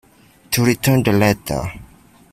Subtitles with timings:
[0.49, 1.71] To return to the letter.